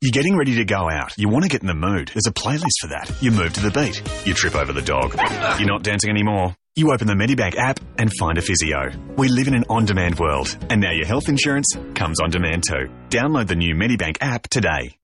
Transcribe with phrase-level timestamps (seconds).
[0.00, 1.18] You're getting ready to go out.
[1.18, 2.12] You want to get in the mood.
[2.14, 3.12] There's a playlist for that.
[3.20, 4.00] You move to the beat.
[4.24, 5.12] You trip over the dog.
[5.58, 6.54] You're not dancing anymore.
[6.76, 8.92] You open the Medibank app and find a physio.
[9.16, 12.88] We live in an on-demand world, and now your health insurance comes on demand too.
[13.08, 14.96] Download the new Medibank app today.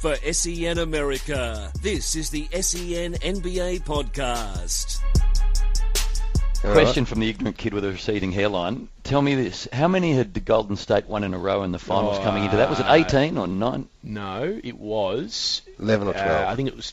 [0.00, 5.00] For SEN America, this is the SEN NBA podcast.
[6.60, 8.88] Question from the ignorant kid with a receding hairline.
[9.04, 11.78] Tell me this: How many had the Golden State won in a row in the
[11.78, 12.68] finals coming into that?
[12.70, 13.88] Was it 18 or nine?
[14.02, 16.26] No, it was 11 or 12.
[16.28, 16.92] Uh, I think it was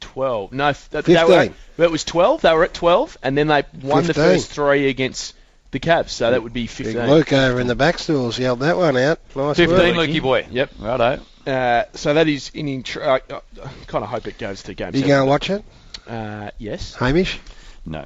[0.00, 0.52] 12.
[0.52, 1.14] No, f- that, 15.
[1.28, 2.42] They were, it was 12.
[2.42, 5.34] They were at 12, and then they won the first three against
[5.70, 7.08] the Cavs, so that would be Big 15.
[7.10, 9.18] Luke over in the back stools yelled that one out.
[9.34, 10.08] Nice 15, work.
[10.08, 10.46] Lukey boy.
[10.50, 10.70] Yep.
[10.78, 11.20] Righto.
[11.46, 12.66] Uh, so that is in.
[12.66, 14.90] Intr- uh, I kind of hope it goes to game.
[14.94, 15.64] You going to watch it,
[16.06, 16.94] Uh, yes.
[16.94, 17.38] Hamish?
[17.86, 18.04] No.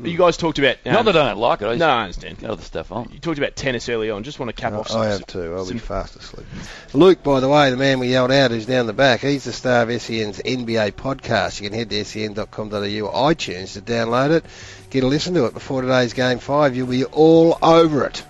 [0.00, 0.76] You guys talked about.
[0.86, 1.66] Um, Not that I don't like it.
[1.66, 2.38] I just No, I understand.
[2.38, 3.10] got other stuff on.
[3.12, 4.22] You talked about tennis early on.
[4.22, 4.92] Just want to cap off.
[4.94, 5.54] I have too.
[5.56, 6.46] I'll be fast asleep.
[6.94, 9.52] Luke, by the way, the man we yelled out who's down the back, he's the
[9.52, 11.60] star of SEN's NBA podcast.
[11.60, 14.44] You can head to sen.com.au or iTunes to download it.
[14.90, 16.76] Get a listen to it before today's game five.
[16.76, 18.22] You'll be all over it.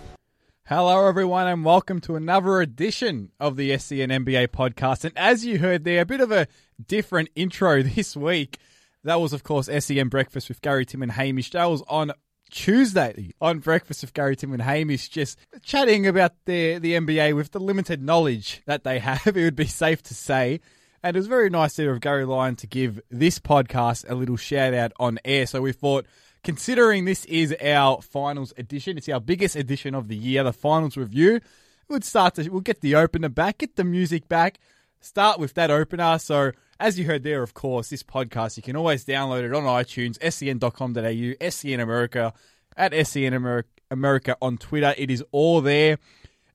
[0.64, 5.05] Hello, everyone, and welcome to another edition of the SEN NBA podcast.
[5.05, 6.46] And as you heard there, a bit of a
[6.86, 8.58] different intro this week.
[9.04, 11.50] That was, of course, SEN Breakfast with Gary, Tim, and Hamish.
[11.50, 12.12] That was on
[12.50, 17.52] Tuesday on Breakfast with Gary, Tim, and Hamish, just chatting about the, the NBA with
[17.52, 20.60] the limited knowledge that they have, it would be safe to say.
[21.02, 24.74] And it was very nice of Gary Lyon to give this podcast a little shout
[24.74, 25.46] out on air.
[25.46, 26.06] So we thought,
[26.42, 30.96] considering this is our finals edition, it's our biggest edition of the year, the finals
[30.96, 31.40] review.
[31.89, 34.58] We'll start to we'll get the opener back, get the music back,
[35.00, 36.18] start with that opener.
[36.18, 39.64] So as you heard there, of course, this podcast you can always download it on
[39.64, 42.33] iTunes, sen.com.au, SEN America,
[42.77, 44.94] at SEN America, America on Twitter.
[44.96, 45.98] It is all there.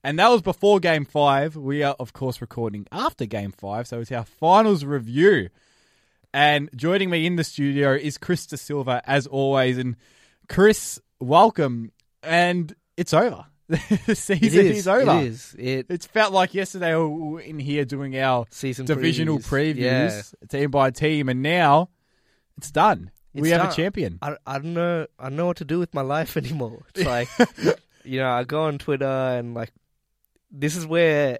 [0.02, 1.56] And that was before game five.
[1.56, 3.86] We are, of course, recording after game five.
[3.86, 5.48] So it's our finals review.
[6.32, 9.78] And joining me in the studio is Chris De Silva, as always.
[9.78, 9.96] And
[10.48, 11.92] Chris, welcome.
[12.22, 13.46] And it's over.
[13.68, 13.78] The
[14.14, 15.10] season It is, over.
[15.20, 15.56] It is.
[15.58, 19.76] It It's felt like yesterday we were in here doing our season divisional previews.
[19.76, 21.88] previews, team by team, and now
[22.56, 23.10] it's done.
[23.32, 24.18] we It's have a champion.
[24.22, 25.06] I, I don't know.
[25.18, 26.84] I don't know what to do with my life anymore.
[26.94, 27.28] It's like,
[28.04, 29.72] you know, I go on Twitter and like,
[30.50, 31.38] this is where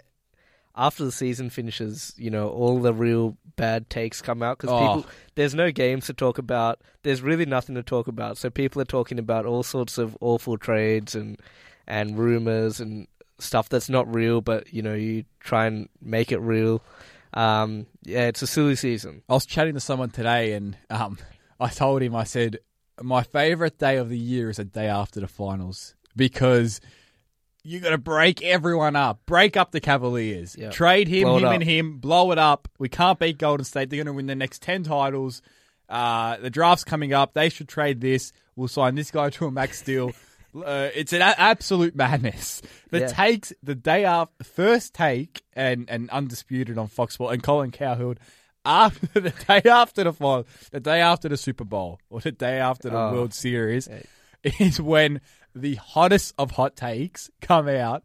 [0.76, 4.96] after the season finishes, you know, all the real bad takes come out because Oh.
[4.96, 5.10] people.
[5.36, 6.80] There's no games to talk about.
[7.04, 8.38] There's really nothing to talk about.
[8.38, 11.38] So people are talking about all sorts of awful trades and
[11.86, 13.06] and rumors and
[13.38, 16.82] stuff that's not real, but you know, you try and make it real.
[17.32, 19.22] Um, yeah, it's a silly season.
[19.28, 21.18] I was chatting to someone today, and um,
[21.58, 22.58] I told him, I said,
[23.02, 26.80] my favorite day of the year is a day after the finals because
[27.64, 30.70] you got to break everyone up, break up the Cavaliers, Yeah.
[30.70, 32.68] trade him, Blow him, and him, blow it up.
[32.78, 33.90] We can't beat Golden State.
[33.90, 35.42] They're going to win the next 10 titles.
[35.88, 37.34] Uh, the draft's coming up.
[37.34, 38.32] They should trade this.
[38.54, 40.12] We'll sign this guy to a max deal.
[40.54, 42.62] Uh, it's an a- absolute madness.
[42.90, 43.06] The Yeah.
[43.08, 48.20] takes the day after first take and, and undisputed on Fox Sports and Colin Cowherd
[48.64, 52.58] after the day after the final, the day after the Super Bowl or the day
[52.60, 53.12] after the Oh.
[53.12, 53.88] World Series
[54.60, 55.20] is when
[55.54, 58.04] the hottest of hot takes come out,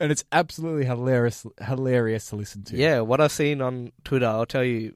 [0.00, 2.76] and it's absolutely hilarious hilarious to listen to.
[2.76, 4.94] Yeah, what I've seen on Twitter, I'll tell you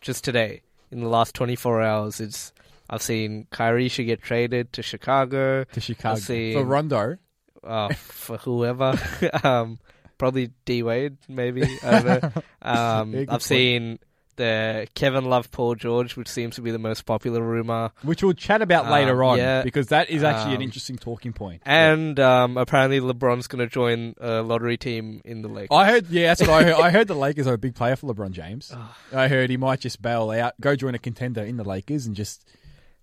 [0.00, 2.52] just today, in the last 24 hours, it's
[2.88, 7.16] I've seen Kyrie should get traded to Chicago, to Chicago I've seen- for Rondo.
[7.62, 8.98] uh, for whoever.
[9.42, 9.78] um,
[10.18, 11.62] probably D Wade, maybe.
[11.82, 12.42] I don't know.
[12.62, 13.42] Um, yeah, I've point.
[13.42, 13.98] seen
[14.36, 17.92] the Kevin Love Paul George, which seems to be the most popular rumor.
[18.02, 19.62] Which we'll chat about Um, later on yeah.
[19.62, 21.62] because that is actually an Um, interesting talking point.
[21.64, 25.68] And um, apparently LeBron's going to join a lottery team in the league.
[25.70, 26.74] I heard, yeah, that's what I heard.
[26.74, 28.74] I heard the Lakers are a big player for LeBron James.
[29.14, 32.16] I heard he might just bail out, go join a contender in the Lakers, and
[32.16, 32.44] just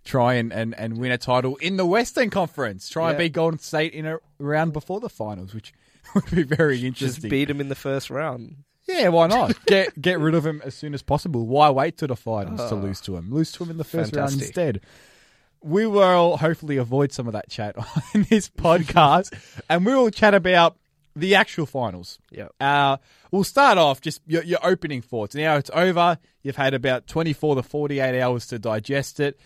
[0.04, 2.90] try and, and, and win a title in the Western Conference.
[2.90, 3.26] Try and Yeah.
[3.26, 5.74] beat Golden State in a round before the finals, which
[6.16, 7.22] would be very interesting.
[7.22, 8.58] Just beat them in the first round.
[8.88, 9.64] yeah, why not?
[9.68, 11.46] get get rid of him as soon as possible.
[11.46, 12.80] Why wait to the finals to Oh.
[12.80, 13.32] lose to him?
[13.32, 14.82] Lose to him in the first round instead.
[15.64, 17.76] we will hopefully avoid some of that chat
[18.16, 19.32] on this podcast,
[19.70, 20.78] and we will chat about
[21.16, 22.18] the actual finals.
[22.32, 22.48] Yeah.
[22.60, 22.98] Uh,
[23.32, 25.36] we'll start off just your, your opening thoughts.
[25.36, 26.18] Now it's over.
[26.42, 29.40] You've had about 24 to 48 hours to digest it.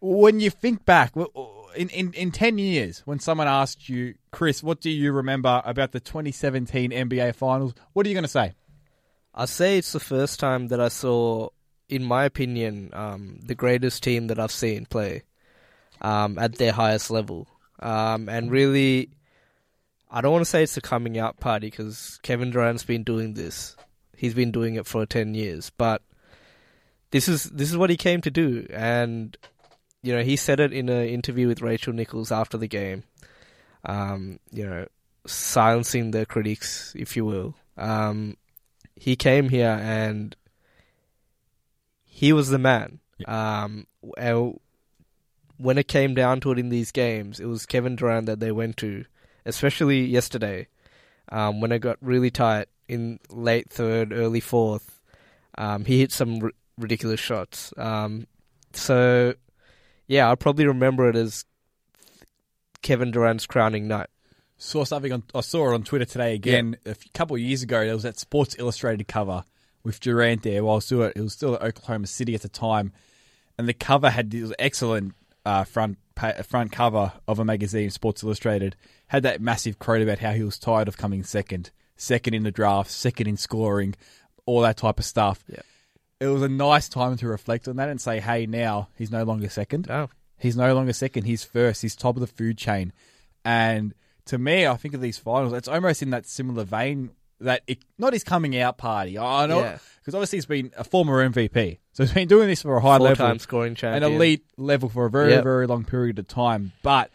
[0.00, 1.14] When you think back,
[1.76, 5.92] in, in, in 10 years, when someone asked you, Chris, what do you remember about
[5.92, 7.74] the 2017 NBA Finals?
[7.92, 8.54] What are you going to say?
[9.34, 11.50] I say it's the first time that I saw,
[11.88, 15.22] in my opinion, um, the greatest team that I've seen play
[16.00, 17.46] um, at their highest level.
[17.80, 19.10] Um, and really,
[20.10, 23.34] I don't want to say it's a coming out party because Kevin Durant's been doing
[23.34, 23.76] this.
[24.16, 25.70] He's been doing it for 10 years.
[25.70, 26.02] But
[27.10, 28.66] this is this is what he came to do.
[28.70, 29.36] And,
[30.02, 33.04] you know, he said it in an interview with Rachel Nichols after the game.
[33.84, 34.86] Um, you know,
[35.26, 37.54] silencing the critics, if you will.
[37.76, 38.36] Um,
[38.96, 40.34] he came here and
[42.04, 43.00] he was the man.
[43.26, 43.86] Um,
[44.16, 44.58] and
[45.56, 48.52] when it came down to it in these games, it was Kevin Durant that they
[48.52, 49.04] went to,
[49.44, 50.68] especially yesterday,
[51.30, 55.00] um, when it got really tight in late third, early fourth.
[55.56, 57.72] Um, he hit some r- ridiculous shots.
[57.76, 58.26] Um,
[58.72, 59.34] so,
[60.08, 61.44] yeah, I'll probably remember it as
[62.82, 64.08] Kevin Durant's crowning night.
[64.56, 65.22] Saw something on.
[65.34, 66.76] I saw it on Twitter today again.
[66.84, 69.44] A couple of years ago, there was that Sports Illustrated cover
[69.84, 70.64] with Durant there.
[70.64, 72.92] While still, it was still at Oklahoma City at the time,
[73.56, 75.14] and the cover had this excellent
[75.44, 75.98] uh, front
[76.44, 78.74] front cover of a magazine, Sports Illustrated,
[79.06, 82.50] had that massive quote about how he was tired of coming second, second in the
[82.50, 83.94] draft, second in scoring,
[84.44, 85.44] all that type of stuff.
[85.46, 85.60] Yeah.
[86.20, 89.22] It was a nice time to reflect on that and say, hey, now he's no
[89.22, 89.88] longer second.
[89.90, 90.08] Oh.
[90.36, 91.24] He's no longer second.
[91.24, 91.82] He's first.
[91.82, 92.92] He's top of the food chain.
[93.44, 93.94] And
[94.26, 97.10] to me, I think of these finals, it's almost in that similar vein
[97.40, 99.16] that it, not his coming out party.
[99.16, 99.78] I know Yeah.
[100.00, 102.98] because obviously he's been a former MVP, so he's been doing this for a high
[102.98, 105.44] level, Four-time scoring an elite level for a very Yep.
[105.44, 106.72] very long period of time.
[106.82, 107.12] But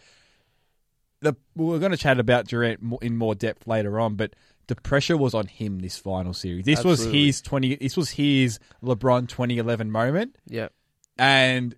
[1.19, 4.33] the we're going to chat about Durant in more depth later on, but.
[4.67, 6.65] The pressure was on him this final series.
[6.65, 7.75] This was his twenty.
[7.75, 10.69] This was his LeBron 2011 moment, Yeah.
[11.17, 11.75] and